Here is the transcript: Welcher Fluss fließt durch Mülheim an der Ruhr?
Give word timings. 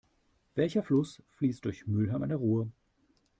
Welcher 0.55 0.81
Fluss 0.81 1.21
fließt 1.37 1.63
durch 1.63 1.85
Mülheim 1.85 2.23
an 2.23 2.29
der 2.29 2.39
Ruhr? 2.39 2.71